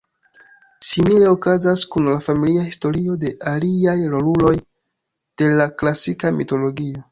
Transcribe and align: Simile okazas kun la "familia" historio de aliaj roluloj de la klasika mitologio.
Simile 0.91 1.27
okazas 1.33 1.83
kun 1.95 2.09
la 2.11 2.15
"familia" 2.29 2.63
historio 2.71 3.19
de 3.25 3.31
aliaj 3.53 3.95
roluloj 4.15 4.57
de 5.43 5.53
la 5.63 5.71
klasika 5.85 6.37
mitologio. 6.43 7.09